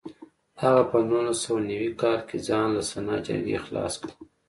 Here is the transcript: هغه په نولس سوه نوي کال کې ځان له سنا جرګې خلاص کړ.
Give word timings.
هغه 0.61 0.81
په 0.89 0.97
نولس 1.09 1.37
سوه 1.45 1.59
نوي 1.71 1.89
کال 2.01 2.19
کې 2.29 2.37
ځان 2.47 2.67
له 2.77 2.83
سنا 2.91 3.15
جرګې 3.25 3.57
خلاص 3.65 3.93
کړ. 4.01 4.09